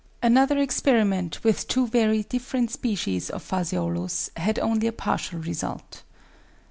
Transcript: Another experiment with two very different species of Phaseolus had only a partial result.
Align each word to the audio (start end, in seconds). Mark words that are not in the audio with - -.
Another 0.23 0.57
experiment 0.57 1.43
with 1.43 1.67
two 1.67 1.85
very 1.85 2.23
different 2.23 2.71
species 2.71 3.29
of 3.29 3.43
Phaseolus 3.47 4.31
had 4.35 4.57
only 4.57 4.87
a 4.87 4.91
partial 4.91 5.37
result. 5.39 6.01